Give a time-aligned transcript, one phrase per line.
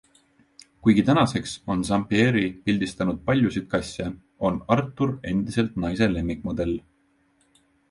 [0.85, 4.09] Kuigi tänaseks on Zampieri pildistanud paljusid kasse,
[4.51, 6.77] on Arthur endiselt naise lemmikmodell.